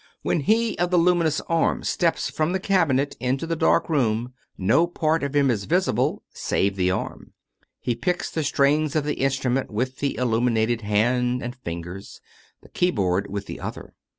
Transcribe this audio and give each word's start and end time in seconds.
When 0.23 0.39
he 0.39 0.75
of 0.79 0.89
the 0.89 0.97
luminous 0.97 1.41
arm 1.41 1.83
steps 1.83 2.27
from 2.27 2.53
the 2.53 2.59
cabinet 2.59 3.15
into 3.19 3.45
the 3.45 3.55
dark 3.55 3.87
room 3.87 4.33
no 4.57 4.87
part 4.87 5.21
of 5.21 5.35
him 5.35 5.51
is 5.51 5.65
visible 5.65 6.23
save 6.33 6.75
the 6.75 6.89
arm. 6.89 7.33
He 7.79 7.93
picks 7.93 8.31
the 8.31 8.43
strings 8.43 8.95
of 8.95 9.03
the 9.03 9.19
instrument 9.21 9.69
with 9.69 9.99
the 9.99 10.17
illuminated 10.17 10.81
hand 10.81 11.43
and 11.43 11.55
fingers 11.55 12.19
the 12.63 12.69
keyboard 12.69 13.29
with 13.29 13.45
the 13.45 13.59
other. 13.59 13.93